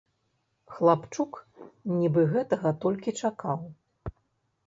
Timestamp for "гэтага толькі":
2.33-3.13